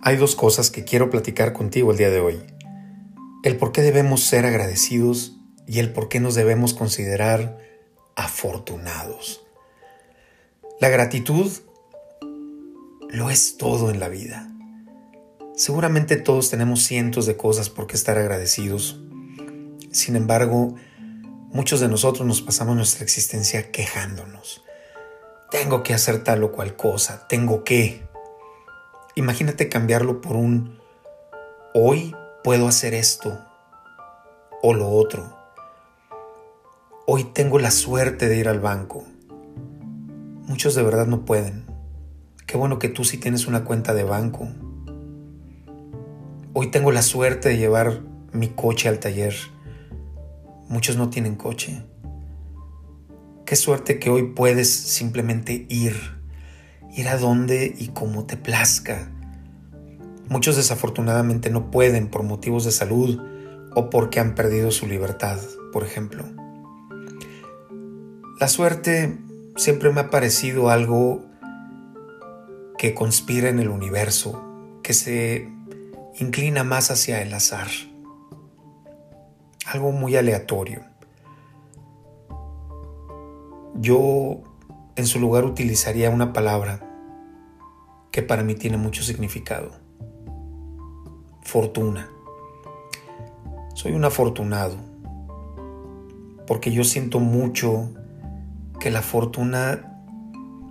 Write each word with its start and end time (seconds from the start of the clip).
Hay 0.00 0.16
dos 0.16 0.36
cosas 0.36 0.70
que 0.70 0.84
quiero 0.84 1.10
platicar 1.10 1.52
contigo 1.52 1.90
el 1.90 1.98
día 1.98 2.10
de 2.10 2.20
hoy. 2.20 2.40
El 3.42 3.56
por 3.56 3.72
qué 3.72 3.82
debemos 3.82 4.22
ser 4.22 4.46
agradecidos 4.46 5.36
y 5.66 5.80
el 5.80 5.92
por 5.92 6.08
qué 6.08 6.20
nos 6.20 6.36
debemos 6.36 6.72
considerar 6.72 7.58
afortunados. 8.14 9.44
La 10.80 10.88
gratitud 10.88 11.50
lo 13.08 13.30
es 13.30 13.56
todo 13.56 13.90
en 13.90 13.98
la 13.98 14.08
vida. 14.08 14.48
Seguramente 15.56 16.16
todos 16.16 16.50
tenemos 16.50 16.84
cientos 16.84 17.26
de 17.26 17.36
cosas 17.36 17.68
por 17.68 17.88
qué 17.88 17.96
estar 17.96 18.18
agradecidos. 18.18 19.00
Sin 19.90 20.14
embargo, 20.14 20.76
muchos 21.50 21.80
de 21.80 21.88
nosotros 21.88 22.24
nos 22.24 22.40
pasamos 22.40 22.76
nuestra 22.76 23.02
existencia 23.02 23.72
quejándonos. 23.72 24.62
Tengo 25.50 25.82
que 25.82 25.94
hacer 25.94 26.22
tal 26.22 26.44
o 26.44 26.52
cual 26.52 26.76
cosa, 26.76 27.26
tengo 27.26 27.64
que. 27.64 28.07
Imagínate 29.18 29.68
cambiarlo 29.68 30.20
por 30.20 30.36
un 30.36 30.78
hoy 31.74 32.14
puedo 32.44 32.68
hacer 32.68 32.94
esto 32.94 33.36
o 34.62 34.74
lo 34.74 34.90
otro. 34.90 35.36
Hoy 37.04 37.24
tengo 37.24 37.58
la 37.58 37.72
suerte 37.72 38.28
de 38.28 38.36
ir 38.36 38.48
al 38.48 38.60
banco. 38.60 39.04
Muchos 40.46 40.76
de 40.76 40.84
verdad 40.84 41.08
no 41.08 41.24
pueden. 41.24 41.64
Qué 42.46 42.56
bueno 42.56 42.78
que 42.78 42.88
tú 42.88 43.02
sí 43.02 43.18
tienes 43.18 43.48
una 43.48 43.64
cuenta 43.64 43.92
de 43.92 44.04
banco. 44.04 44.46
Hoy 46.52 46.70
tengo 46.70 46.92
la 46.92 47.02
suerte 47.02 47.48
de 47.48 47.58
llevar 47.58 48.02
mi 48.32 48.50
coche 48.50 48.88
al 48.88 49.00
taller. 49.00 49.34
Muchos 50.68 50.96
no 50.96 51.10
tienen 51.10 51.34
coche. 51.34 51.82
Qué 53.44 53.56
suerte 53.56 53.98
que 53.98 54.10
hoy 54.10 54.32
puedes 54.32 54.72
simplemente 54.72 55.66
ir 55.68 56.18
ir 56.98 57.08
a 57.08 57.16
donde 57.16 57.74
y 57.78 57.88
como 57.88 58.26
te 58.26 58.36
plazca. 58.36 59.10
Muchos 60.28 60.56
desafortunadamente 60.56 61.50
no 61.50 61.70
pueden 61.70 62.08
por 62.08 62.22
motivos 62.22 62.64
de 62.64 62.72
salud 62.72 63.18
o 63.74 63.90
porque 63.90 64.20
han 64.20 64.34
perdido 64.34 64.70
su 64.70 64.86
libertad, 64.86 65.38
por 65.72 65.84
ejemplo. 65.84 66.24
La 68.38 68.48
suerte 68.48 69.18
siempre 69.56 69.90
me 69.90 70.00
ha 70.00 70.10
parecido 70.10 70.70
algo 70.70 71.22
que 72.76 72.94
conspira 72.94 73.48
en 73.48 73.58
el 73.58 73.68
universo, 73.68 74.40
que 74.82 74.94
se 74.94 75.48
inclina 76.18 76.62
más 76.62 76.90
hacia 76.90 77.22
el 77.22 77.32
azar, 77.34 77.68
algo 79.66 79.92
muy 79.92 80.16
aleatorio. 80.16 80.84
Yo 83.74 84.42
en 84.96 85.06
su 85.06 85.20
lugar 85.20 85.44
utilizaría 85.44 86.10
una 86.10 86.32
palabra 86.32 86.80
que 88.10 88.22
para 88.22 88.42
mí 88.42 88.54
tiene 88.54 88.76
mucho 88.76 89.02
significado. 89.02 89.87
Fortuna. 91.48 92.10
Soy 93.72 93.92
un 93.92 94.04
afortunado 94.04 94.76
porque 96.46 96.72
yo 96.72 96.84
siento 96.84 97.20
mucho 97.20 97.88
que 98.78 98.90
la 98.90 99.00
fortuna 99.00 99.98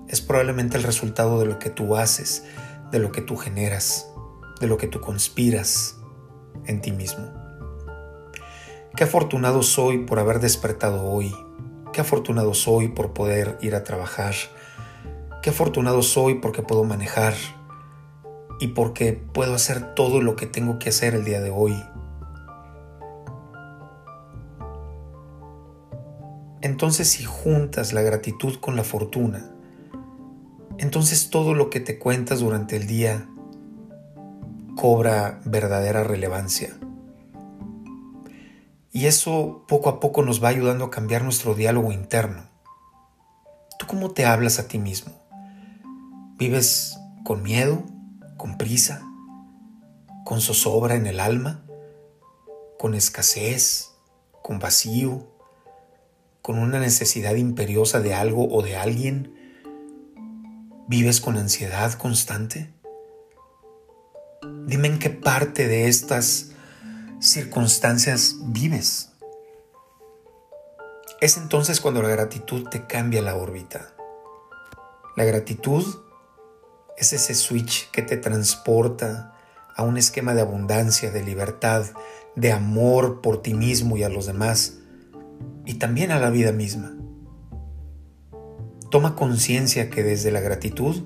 es 0.07 0.21
probablemente 0.21 0.77
el 0.77 0.83
resultado 0.83 1.39
de 1.39 1.47
lo 1.47 1.57
que 1.57 1.71
tú 1.71 1.95
haces, 1.95 2.43
de 2.91 2.99
lo 2.99 3.11
que 3.11 3.21
tú 3.21 3.37
generas, 3.37 4.07
de 4.61 4.67
lo 4.67 4.77
que 4.77 4.85
tú 4.85 5.01
conspiras 5.01 5.97
en 6.67 6.79
ti 6.79 6.91
mismo. 6.91 7.25
Qué 8.95 9.03
afortunado 9.03 9.63
soy 9.63 10.05
por 10.05 10.19
haber 10.19 10.39
despertado 10.39 11.09
hoy, 11.09 11.35
Qué 11.91 12.01
afortunado 12.01 12.53
soy 12.53 12.89
por 12.89 13.13
poder 13.13 13.57
ir 13.61 13.73
a 13.73 13.83
trabajar. 13.83 14.35
Qué 15.41 15.49
afortunado 15.49 16.03
soy 16.03 16.35
porque 16.35 16.61
puedo 16.61 16.83
manejar 16.83 17.33
y 18.59 18.69
porque 18.69 19.13
puedo 19.13 19.53
hacer 19.53 19.93
todo 19.95 20.21
lo 20.21 20.35
que 20.35 20.47
tengo 20.47 20.79
que 20.79 20.89
hacer 20.89 21.13
el 21.15 21.25
día 21.25 21.41
de 21.41 21.51
hoy. 21.51 21.75
Entonces 26.61 27.07
si 27.09 27.23
juntas 27.23 27.93
la 27.93 28.01
gratitud 28.01 28.59
con 28.59 28.75
la 28.75 28.83
fortuna, 28.83 29.51
entonces 30.77 31.29
todo 31.29 31.53
lo 31.53 31.69
que 31.69 31.79
te 31.79 31.97
cuentas 31.97 32.39
durante 32.39 32.75
el 32.75 32.87
día 32.87 33.27
cobra 34.75 35.39
verdadera 35.45 36.03
relevancia. 36.03 36.77
Y 38.91 39.05
eso 39.05 39.65
poco 39.67 39.89
a 39.89 39.99
poco 39.99 40.23
nos 40.23 40.43
va 40.43 40.49
ayudando 40.49 40.85
a 40.85 40.91
cambiar 40.91 41.23
nuestro 41.23 41.53
diálogo 41.53 41.91
interno. 41.91 42.43
¿Tú 43.77 43.85
cómo 43.85 44.11
te 44.11 44.25
hablas 44.25 44.59
a 44.59 44.67
ti 44.67 44.79
mismo? 44.79 45.13
¿Vives 46.37 46.97
con 47.23 47.43
miedo, 47.43 47.83
con 48.37 48.57
prisa, 48.57 49.01
con 50.23 50.41
zozobra 50.41 50.95
en 50.95 51.07
el 51.07 51.19
alma, 51.19 51.65
con 52.77 52.93
escasez, 52.93 53.91
con 54.43 54.59
vacío, 54.59 55.27
con 56.41 56.59
una 56.59 56.79
necesidad 56.79 57.35
imperiosa 57.35 57.99
de 57.99 58.13
algo 58.13 58.47
o 58.49 58.61
de 58.61 58.77
alguien? 58.77 59.33
¿Vives 60.87 61.19
con 61.19 61.37
ansiedad 61.37 61.93
constante? 61.93 62.71
Dime 64.65 64.87
en 64.87 64.99
qué 64.99 65.09
parte 65.09 65.67
de 65.67 65.87
estas 65.87 66.51
circunstancias 67.19 68.37
vives. 68.43 69.11
Es 71.19 71.35
entonces 71.35 71.81
cuando 71.81 72.01
la 72.01 72.09
gratitud 72.09 72.69
te 72.69 72.85
cambia 72.85 73.21
la 73.21 73.35
órbita. 73.35 73.93
La 75.15 75.23
gratitud 75.23 75.83
es 76.97 77.13
ese 77.13 77.35
switch 77.35 77.89
que 77.91 78.01
te 78.01 78.17
transporta 78.17 79.33
a 79.75 79.83
un 79.83 79.97
esquema 79.97 80.33
de 80.33 80.41
abundancia, 80.41 81.11
de 81.11 81.23
libertad, 81.23 81.85
de 82.35 82.51
amor 82.51 83.21
por 83.21 83.41
ti 83.41 83.53
mismo 83.53 83.97
y 83.97 84.03
a 84.03 84.09
los 84.09 84.25
demás, 84.25 84.79
y 85.65 85.75
también 85.75 86.11
a 86.11 86.19
la 86.19 86.29
vida 86.29 86.51
misma. 86.51 86.95
Toma 88.89 89.15
conciencia 89.15 89.89
que 89.89 90.03
desde 90.03 90.31
la 90.31 90.39
gratitud 90.39 91.03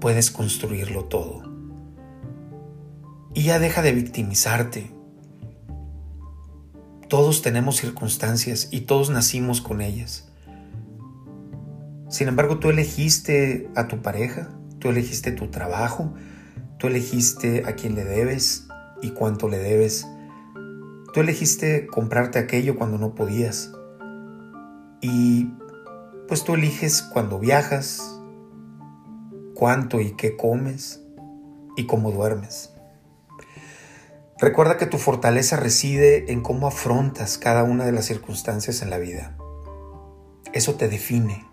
puedes 0.00 0.30
construirlo 0.30 1.04
todo 1.06 1.48
y 3.38 3.44
ya 3.44 3.60
deja 3.60 3.82
de 3.82 3.92
victimizarte. 3.92 4.90
Todos 7.08 7.40
tenemos 7.40 7.76
circunstancias 7.76 8.68
y 8.72 8.80
todos 8.80 9.10
nacimos 9.10 9.60
con 9.60 9.80
ellas. 9.80 10.28
Sin 12.08 12.26
embargo, 12.26 12.58
tú 12.58 12.70
elegiste 12.70 13.70
a 13.76 13.86
tu 13.86 14.02
pareja, 14.02 14.50
tú 14.78 14.88
elegiste 14.88 15.32
tu 15.32 15.48
trabajo, 15.48 16.14
tú 16.78 16.86
elegiste 16.86 17.64
a 17.66 17.74
quién 17.74 17.94
le 17.94 18.04
debes 18.04 18.68
y 19.02 19.10
cuánto 19.10 19.48
le 19.48 19.58
debes. 19.58 20.06
Tú 21.12 21.20
elegiste 21.20 21.86
comprarte 21.86 22.38
aquello 22.38 22.76
cuando 22.76 22.98
no 22.98 23.14
podías. 23.14 23.72
Y 25.00 25.52
pues 26.26 26.44
tú 26.44 26.54
eliges 26.54 27.02
cuando 27.02 27.38
viajas, 27.38 28.20
cuánto 29.54 30.00
y 30.00 30.12
qué 30.12 30.36
comes 30.36 31.02
y 31.76 31.86
cómo 31.86 32.10
duermes. 32.10 32.72
Recuerda 34.40 34.76
que 34.76 34.86
tu 34.86 34.98
fortaleza 34.98 35.56
reside 35.56 36.30
en 36.30 36.42
cómo 36.42 36.68
afrontas 36.68 37.38
cada 37.38 37.64
una 37.64 37.84
de 37.84 37.92
las 37.92 38.04
circunstancias 38.04 38.82
en 38.82 38.90
la 38.90 38.98
vida. 38.98 39.36
Eso 40.52 40.76
te 40.76 40.88
define. 40.88 41.44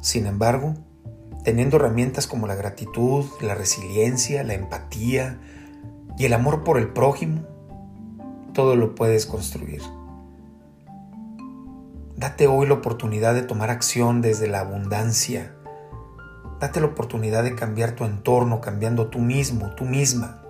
Sin 0.00 0.26
embargo, 0.26 0.74
teniendo 1.44 1.76
herramientas 1.76 2.26
como 2.26 2.46
la 2.46 2.54
gratitud, 2.54 3.26
la 3.40 3.54
resiliencia, 3.54 4.44
la 4.44 4.54
empatía 4.54 5.38
y 6.18 6.24
el 6.24 6.32
amor 6.32 6.64
por 6.64 6.78
el 6.78 6.88
prójimo, 6.88 7.42
todo 8.52 8.76
lo 8.76 8.94
puedes 8.94 9.26
construir. 9.26 9.82
Date 12.16 12.48
hoy 12.48 12.66
la 12.66 12.74
oportunidad 12.74 13.34
de 13.34 13.42
tomar 13.42 13.70
acción 13.70 14.20
desde 14.20 14.48
la 14.48 14.60
abundancia. 14.60 15.54
Date 16.60 16.80
la 16.80 16.86
oportunidad 16.86 17.44
de 17.44 17.54
cambiar 17.54 17.92
tu 17.92 18.04
entorno, 18.04 18.60
cambiando 18.60 19.06
tú 19.06 19.20
mismo, 19.20 19.74
tú 19.76 19.84
misma 19.84 20.42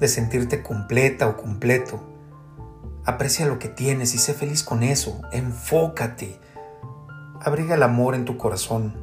de 0.00 0.08
sentirte 0.08 0.62
completa 0.62 1.28
o 1.28 1.36
completo. 1.36 2.00
Aprecia 3.04 3.46
lo 3.46 3.58
que 3.58 3.68
tienes 3.68 4.14
y 4.14 4.18
sé 4.18 4.34
feliz 4.34 4.62
con 4.62 4.82
eso. 4.82 5.20
Enfócate. 5.32 6.38
Abriga 7.40 7.74
el 7.74 7.82
amor 7.82 8.14
en 8.14 8.24
tu 8.24 8.36
corazón. 8.36 8.94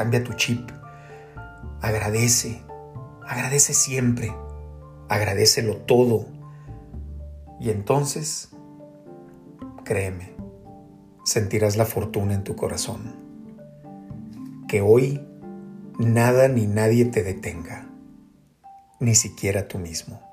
Cambia 0.00 0.24
tu 0.24 0.32
chip. 0.32 0.70
Agradece. 1.82 2.62
Agradece 3.28 3.74
siempre. 3.74 4.34
Agradecelo 5.10 5.76
todo. 5.76 6.24
Y 7.60 7.68
entonces, 7.68 8.48
créeme, 9.84 10.32
sentirás 11.26 11.76
la 11.76 11.84
fortuna 11.84 12.32
en 12.32 12.44
tu 12.44 12.56
corazón. 12.56 13.14
Que 14.68 14.80
hoy 14.80 15.20
nada 15.98 16.48
ni 16.48 16.66
nadie 16.66 17.04
te 17.04 17.22
detenga 17.22 17.86
ni 19.00 19.14
siquiera 19.14 19.68
tú 19.68 19.78
mismo. 19.78 20.29